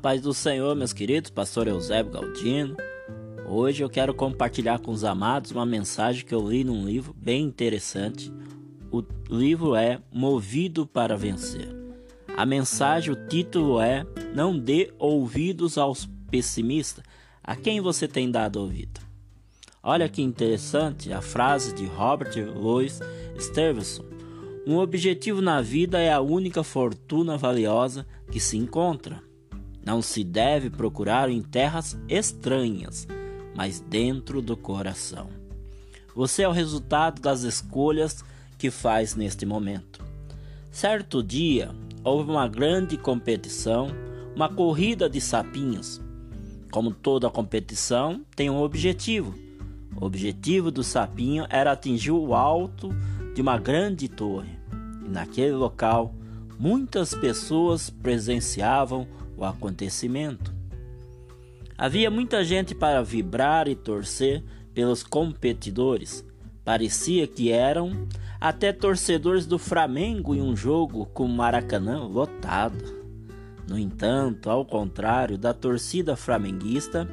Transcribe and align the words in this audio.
Paz 0.00 0.22
do 0.22 0.32
Senhor, 0.32 0.74
meus 0.74 0.94
queridos, 0.94 1.30
pastor 1.30 1.68
Eusébio 1.68 2.12
Galdino. 2.12 2.74
Hoje 3.46 3.84
eu 3.84 3.90
quero 3.90 4.14
compartilhar 4.14 4.78
com 4.78 4.92
os 4.92 5.04
amados 5.04 5.50
uma 5.50 5.66
mensagem 5.66 6.24
que 6.24 6.34
eu 6.34 6.48
li 6.48 6.64
num 6.64 6.86
livro 6.86 7.14
bem 7.14 7.44
interessante. 7.44 8.32
O 8.90 9.04
livro 9.28 9.76
é 9.76 10.00
Movido 10.10 10.86
para 10.86 11.18
Vencer. 11.18 11.68
A 12.34 12.46
mensagem, 12.46 13.12
o 13.12 13.28
título 13.28 13.78
é 13.78 14.06
Não 14.34 14.58
dê 14.58 14.90
ouvidos 14.98 15.76
aos 15.76 16.08
pessimistas. 16.30 17.04
A 17.44 17.54
quem 17.54 17.78
você 17.78 18.08
tem 18.08 18.30
dado 18.30 18.58
ouvido? 18.58 19.02
Olha 19.82 20.08
que 20.08 20.22
interessante 20.22 21.12
a 21.12 21.20
frase 21.20 21.74
de 21.74 21.84
Robert 21.84 22.32
Louis 22.56 23.00
Stevenson. 23.38 24.06
Um 24.66 24.78
objetivo 24.78 25.42
na 25.42 25.60
vida 25.60 25.98
é 25.98 26.10
a 26.10 26.22
única 26.22 26.62
fortuna 26.62 27.36
valiosa 27.36 28.06
que 28.32 28.40
se 28.40 28.56
encontra. 28.56 29.28
Não 29.90 30.00
se 30.00 30.22
deve 30.22 30.70
procurar 30.70 31.28
em 31.28 31.42
terras 31.42 31.98
estranhas, 32.08 33.08
mas 33.56 33.80
dentro 33.80 34.40
do 34.40 34.56
coração. 34.56 35.26
Você 36.14 36.42
é 36.42 36.48
o 36.48 36.52
resultado 36.52 37.20
das 37.20 37.42
escolhas 37.42 38.24
que 38.56 38.70
faz 38.70 39.16
neste 39.16 39.44
momento. 39.44 40.00
Certo 40.70 41.24
dia, 41.24 41.74
houve 42.04 42.30
uma 42.30 42.46
grande 42.46 42.96
competição, 42.96 43.88
uma 44.32 44.48
corrida 44.48 45.10
de 45.10 45.20
sapinhos. 45.20 46.00
Como 46.70 46.92
toda 46.92 47.28
competição, 47.28 48.24
tem 48.36 48.48
um 48.48 48.62
objetivo. 48.62 49.34
O 50.00 50.04
objetivo 50.06 50.70
do 50.70 50.84
sapinho 50.84 51.46
era 51.50 51.72
atingir 51.72 52.12
o 52.12 52.32
alto 52.32 52.90
de 53.34 53.42
uma 53.42 53.58
grande 53.58 54.06
torre. 54.06 54.56
E 55.04 55.08
naquele 55.08 55.50
local, 55.50 56.14
muitas 56.60 57.12
pessoas 57.12 57.90
presenciavam 57.90 59.08
o 59.40 59.44
acontecimento. 59.44 60.52
Havia 61.76 62.10
muita 62.10 62.44
gente 62.44 62.74
para 62.74 63.02
vibrar 63.02 63.66
e 63.66 63.74
torcer 63.74 64.44
pelos 64.74 65.02
competidores. 65.02 66.24
Parecia 66.62 67.26
que 67.26 67.50
eram 67.50 68.06
até 68.38 68.72
torcedores 68.72 69.46
do 69.46 69.58
Flamengo 69.58 70.34
em 70.34 70.42
um 70.42 70.54
jogo 70.54 71.06
com 71.06 71.24
o 71.24 71.28
Maracanã 71.28 72.04
lotado. 72.04 73.00
No 73.66 73.78
entanto, 73.78 74.50
ao 74.50 74.64
contrário 74.64 75.38
da 75.38 75.54
torcida 75.54 76.16
flamenguista, 76.16 77.08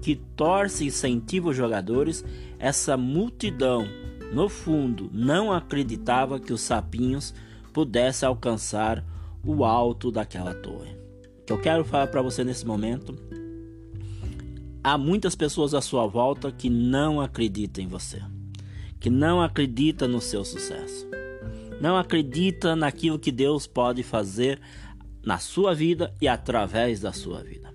que 0.00 0.14
torce 0.14 0.84
e 0.84 0.88
incentiva 0.88 1.48
os 1.48 1.56
jogadores, 1.56 2.24
essa 2.58 2.96
multidão, 2.96 3.86
no 4.32 4.48
fundo, 4.48 5.10
não 5.12 5.50
acreditava 5.50 6.38
que 6.38 6.52
os 6.52 6.60
sapinhos 6.60 7.34
pudessem 7.72 8.28
alcançar 8.28 9.04
o 9.44 9.64
alto 9.64 10.10
daquela 10.12 10.54
torre 10.54 11.03
que 11.46 11.52
eu 11.52 11.60
quero 11.60 11.84
falar 11.84 12.06
para 12.06 12.22
você 12.22 12.42
nesse 12.42 12.66
momento. 12.66 13.16
Há 14.82 14.98
muitas 14.98 15.34
pessoas 15.34 15.74
à 15.74 15.80
sua 15.80 16.06
volta 16.06 16.52
que 16.52 16.68
não 16.68 17.20
acreditam 17.20 17.84
em 17.84 17.88
você, 17.88 18.22
que 19.00 19.08
não 19.08 19.42
acreditam 19.42 20.06
no 20.06 20.20
seu 20.20 20.44
sucesso, 20.44 21.08
não 21.80 21.96
acreditam 21.96 22.76
naquilo 22.76 23.18
que 23.18 23.32
Deus 23.32 23.66
pode 23.66 24.02
fazer 24.02 24.60
na 25.24 25.38
sua 25.38 25.74
vida 25.74 26.14
e 26.20 26.28
através 26.28 27.00
da 27.00 27.12
sua 27.12 27.42
vida. 27.42 27.72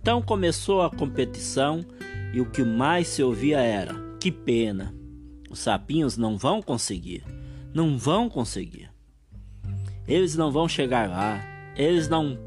Então 0.00 0.22
começou 0.22 0.82
a 0.82 0.90
competição 0.90 1.84
e 2.32 2.40
o 2.40 2.50
que 2.50 2.62
mais 2.62 3.08
se 3.08 3.22
ouvia 3.22 3.60
era: 3.60 3.94
que 4.20 4.30
pena, 4.30 4.94
os 5.50 5.58
sapinhos 5.58 6.16
não 6.16 6.36
vão 6.36 6.62
conseguir, 6.62 7.24
não 7.74 7.98
vão 7.98 8.28
conseguir. 8.28 8.90
Eles 10.06 10.36
não 10.36 10.50
vão 10.50 10.68
chegar 10.68 11.08
lá, 11.08 11.40
eles 11.76 12.08
não 12.08 12.38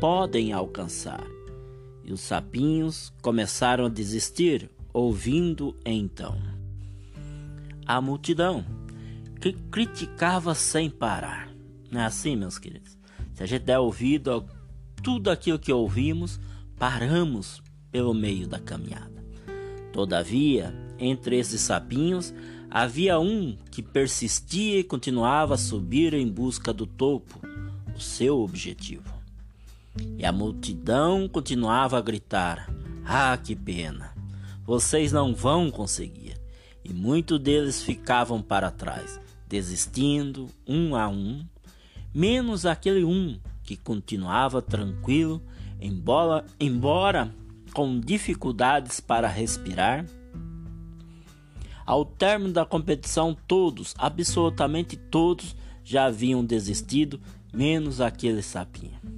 podem 0.00 0.52
alcançar. 0.52 1.24
E 2.04 2.12
os 2.12 2.20
sapinhos 2.20 3.12
começaram 3.22 3.86
a 3.86 3.88
desistir, 3.88 4.70
ouvindo 4.92 5.74
então 5.84 6.36
a 7.86 8.00
multidão 8.00 8.64
que 9.40 9.52
criticava 9.52 10.54
sem 10.54 10.90
parar. 10.90 11.48
Não 11.90 12.00
é 12.00 12.04
assim, 12.04 12.34
meus 12.34 12.58
queridos? 12.58 12.98
Se 13.34 13.42
a 13.42 13.46
gente 13.46 13.62
der 13.62 13.78
ouvido 13.78 14.32
a 14.32 14.44
tudo 15.02 15.30
aquilo 15.30 15.58
que 15.58 15.72
ouvimos, 15.72 16.40
paramos 16.78 17.62
pelo 17.92 18.12
meio 18.12 18.48
da 18.48 18.58
caminhada. 18.58 19.24
Todavia, 19.92 20.74
entre 20.98 21.38
esses 21.38 21.60
sapinhos, 21.60 22.34
havia 22.70 23.18
um 23.20 23.56
que 23.70 23.82
persistia 23.82 24.80
e 24.80 24.84
continuava 24.84 25.54
a 25.54 25.58
subir 25.58 26.12
em 26.12 26.28
busca 26.28 26.72
do 26.72 26.86
topo, 26.86 27.40
o 27.94 28.00
seu 28.00 28.40
objetivo. 28.40 29.15
E 30.18 30.24
a 30.24 30.32
multidão 30.32 31.28
continuava 31.28 31.98
a 31.98 32.02
gritar: 32.02 32.70
Ah, 33.04 33.36
que 33.36 33.54
pena! 33.54 34.14
Vocês 34.64 35.12
não 35.12 35.34
vão 35.34 35.70
conseguir. 35.70 36.36
E 36.84 36.92
muitos 36.92 37.38
deles 37.38 37.82
ficavam 37.82 38.40
para 38.40 38.70
trás, 38.70 39.20
desistindo 39.48 40.48
um 40.66 40.94
a 40.94 41.08
um, 41.08 41.44
menos 42.14 42.64
aquele 42.64 43.04
um 43.04 43.38
que 43.62 43.76
continuava 43.76 44.62
tranquilo, 44.62 45.42
embora, 45.80 46.44
embora 46.58 47.34
com 47.74 48.00
dificuldades 48.00 49.00
para 49.00 49.28
respirar. 49.28 50.06
Ao 51.84 52.04
término 52.04 52.52
da 52.52 52.64
competição, 52.64 53.36
todos, 53.46 53.94
absolutamente 53.98 54.96
todos, 54.96 55.54
já 55.84 56.06
haviam 56.06 56.44
desistido, 56.44 57.20
menos 57.52 58.00
aquele 58.00 58.42
sapinho. 58.42 59.15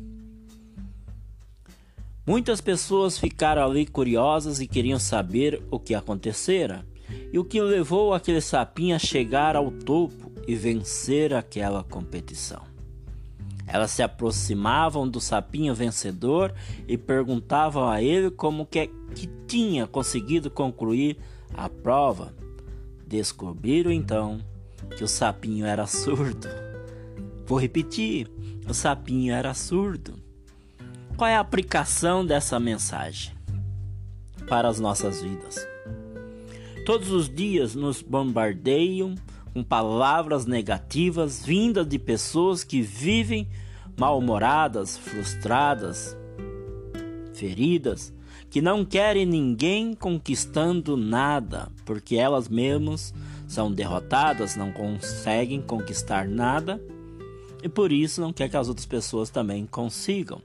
Muitas 2.28 2.60
pessoas 2.60 3.16
ficaram 3.16 3.64
ali 3.64 3.86
curiosas 3.86 4.60
e 4.60 4.66
queriam 4.66 4.98
saber 4.98 5.62
o 5.70 5.80
que 5.80 5.94
acontecera 5.94 6.84
e 7.32 7.38
o 7.38 7.44
que 7.44 7.58
levou 7.58 8.12
aquele 8.12 8.42
sapinho 8.42 8.94
a 8.94 8.98
chegar 8.98 9.56
ao 9.56 9.70
topo 9.70 10.30
e 10.46 10.54
vencer 10.54 11.32
aquela 11.32 11.82
competição. 11.82 12.60
Elas 13.66 13.92
se 13.92 14.02
aproximavam 14.02 15.08
do 15.08 15.22
sapinho 15.22 15.74
vencedor 15.74 16.52
e 16.86 16.98
perguntavam 16.98 17.88
a 17.88 18.02
ele 18.02 18.30
como 18.30 18.66
que, 18.66 18.88
que 19.14 19.26
tinha 19.46 19.86
conseguido 19.86 20.50
concluir 20.50 21.16
a 21.54 21.66
prova. 21.70 22.34
Descobriram 23.06 23.90
então 23.90 24.38
que 24.98 25.02
o 25.02 25.08
sapinho 25.08 25.64
era 25.64 25.86
surdo. 25.86 26.46
Vou 27.46 27.58
repetir: 27.58 28.30
o 28.68 28.74
sapinho 28.74 29.32
era 29.32 29.54
surdo. 29.54 30.27
Qual 31.18 31.28
é 31.28 31.34
a 31.34 31.40
aplicação 31.40 32.24
dessa 32.24 32.60
mensagem 32.60 33.34
para 34.48 34.68
as 34.68 34.78
nossas 34.78 35.20
vidas? 35.20 35.66
Todos 36.86 37.10
os 37.10 37.28
dias 37.28 37.74
nos 37.74 38.00
bombardeiam 38.00 39.16
com 39.52 39.64
palavras 39.64 40.46
negativas 40.46 41.44
vindas 41.44 41.88
de 41.88 41.98
pessoas 41.98 42.62
que 42.62 42.80
vivem 42.80 43.48
mal-humoradas, 43.98 44.96
frustradas, 44.96 46.16
feridas, 47.34 48.12
que 48.48 48.62
não 48.62 48.84
querem 48.84 49.26
ninguém 49.26 49.94
conquistando 49.94 50.96
nada, 50.96 51.68
porque 51.84 52.14
elas 52.14 52.48
mesmas 52.48 53.12
são 53.48 53.72
derrotadas, 53.72 54.54
não 54.54 54.70
conseguem 54.70 55.60
conquistar 55.60 56.28
nada 56.28 56.80
e 57.60 57.68
por 57.68 57.90
isso 57.90 58.20
não 58.20 58.32
quer 58.32 58.48
que 58.48 58.56
as 58.56 58.68
outras 58.68 58.86
pessoas 58.86 59.30
também 59.30 59.66
consigam 59.66 60.40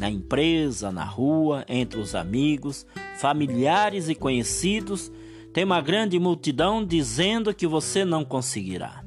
na 0.00 0.08
empresa, 0.08 0.90
na 0.90 1.04
rua, 1.04 1.62
entre 1.68 2.00
os 2.00 2.14
amigos, 2.14 2.86
familiares 3.18 4.08
e 4.08 4.14
conhecidos, 4.14 5.12
tem 5.52 5.62
uma 5.62 5.82
grande 5.82 6.18
multidão 6.18 6.82
dizendo 6.82 7.52
que 7.52 7.66
você 7.66 8.02
não 8.02 8.24
conseguirá, 8.24 9.04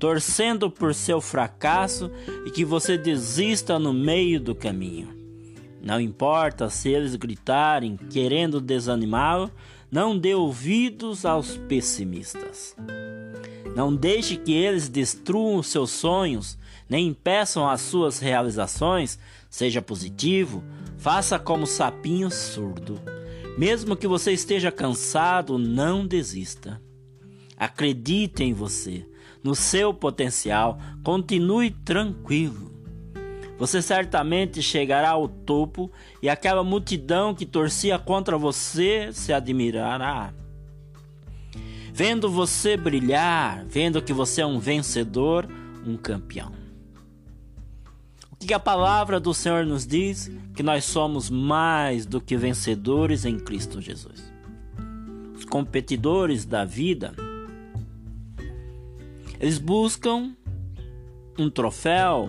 torcendo 0.00 0.68
por 0.68 0.92
seu 0.96 1.20
fracasso 1.20 2.10
e 2.44 2.50
que 2.50 2.64
você 2.64 2.98
desista 2.98 3.78
no 3.78 3.92
meio 3.92 4.40
do 4.40 4.52
caminho. 4.52 5.14
Não 5.80 6.00
importa 6.00 6.68
se 6.68 6.88
eles 6.88 7.14
gritarem 7.14 7.96
querendo 7.96 8.60
desanimá-lo, 8.60 9.48
não 9.88 10.18
dê 10.18 10.34
ouvidos 10.34 11.24
aos 11.24 11.56
pessimistas. 11.56 12.74
Não 13.76 13.94
deixe 13.94 14.38
que 14.38 14.54
eles 14.54 14.88
destruam 14.88 15.62
seus 15.62 15.90
sonhos, 15.90 16.56
nem 16.88 17.08
impeçam 17.08 17.68
as 17.68 17.82
suas 17.82 18.18
realizações. 18.18 19.18
Seja 19.50 19.82
positivo, 19.82 20.64
faça 20.96 21.38
como 21.38 21.66
sapinho 21.66 22.30
surdo. 22.30 22.98
Mesmo 23.58 23.94
que 23.94 24.06
você 24.08 24.32
esteja 24.32 24.72
cansado, 24.72 25.58
não 25.58 26.06
desista. 26.06 26.80
Acredite 27.54 28.42
em 28.42 28.54
você, 28.54 29.06
no 29.44 29.54
seu 29.54 29.92
potencial, 29.92 30.78
continue 31.04 31.70
tranquilo. 31.70 32.72
Você 33.58 33.82
certamente 33.82 34.62
chegará 34.62 35.10
ao 35.10 35.28
topo 35.28 35.92
e 36.22 36.30
aquela 36.30 36.64
multidão 36.64 37.34
que 37.34 37.44
torcia 37.44 37.98
contra 37.98 38.38
você 38.38 39.10
se 39.12 39.34
admirará 39.34 40.32
vendo 41.96 42.28
você 42.28 42.76
brilhar, 42.76 43.64
vendo 43.64 44.02
que 44.02 44.12
você 44.12 44.42
é 44.42 44.46
um 44.46 44.58
vencedor, 44.58 45.48
um 45.86 45.96
campeão. 45.96 46.52
O 48.30 48.36
que 48.36 48.52
a 48.52 48.60
palavra 48.60 49.18
do 49.18 49.32
Senhor 49.32 49.64
nos 49.64 49.86
diz 49.86 50.30
que 50.54 50.62
nós 50.62 50.84
somos 50.84 51.30
mais 51.30 52.04
do 52.04 52.20
que 52.20 52.36
vencedores 52.36 53.24
em 53.24 53.38
Cristo 53.38 53.80
Jesus. 53.80 54.30
Os 55.34 55.46
competidores 55.46 56.44
da 56.44 56.66
vida, 56.66 57.14
eles 59.40 59.56
buscam 59.56 60.36
um 61.38 61.48
troféu, 61.48 62.28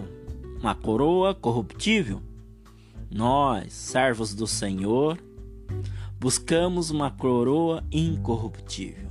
uma 0.62 0.76
coroa 0.76 1.36
corruptível. 1.36 2.22
Nós, 3.12 3.74
servos 3.74 4.34
do 4.34 4.48
Senhor, 4.48 5.18
buscamos 6.20 6.90
uma 6.90 7.12
coroa 7.12 7.84
incorruptível, 7.92 9.08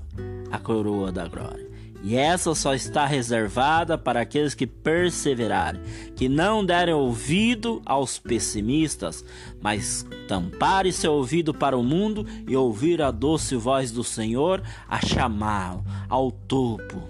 a 0.50 0.58
coroa 0.58 1.12
da 1.12 1.26
glória. 1.28 1.66
E 2.02 2.14
essa 2.14 2.54
só 2.54 2.74
está 2.74 3.04
reservada 3.04 3.98
para 3.98 4.20
aqueles 4.20 4.54
que 4.54 4.66
perseverarem, 4.66 5.80
que 6.14 6.28
não 6.28 6.64
derem 6.64 6.94
ouvido 6.94 7.82
aos 7.84 8.18
pessimistas, 8.18 9.24
mas 9.60 10.06
tamparem 10.28 10.92
seu 10.92 11.14
ouvido 11.14 11.52
para 11.52 11.76
o 11.76 11.82
mundo 11.82 12.24
e 12.46 12.54
ouvir 12.54 13.02
a 13.02 13.10
doce 13.10 13.56
voz 13.56 13.90
do 13.90 14.04
Senhor 14.04 14.62
a 14.88 15.04
chamá-lo 15.04 15.84
ao 16.08 16.30
topo 16.30 17.02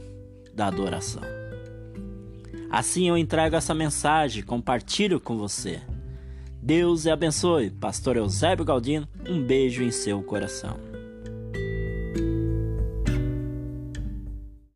da 0.54 0.68
adoração. 0.68 1.22
Assim 2.70 3.08
eu 3.08 3.18
entrego 3.18 3.56
essa 3.56 3.74
mensagem, 3.74 4.42
compartilho 4.42 5.20
com 5.20 5.36
você. 5.36 5.82
Deus 6.66 7.04
e 7.04 7.10
abençoe. 7.10 7.70
Pastor 7.70 8.16
Eusébio 8.16 8.64
Galdino, 8.64 9.06
um 9.24 9.40
beijo 9.40 9.84
em 9.84 9.92
seu 9.92 10.20
coração. 10.20 10.95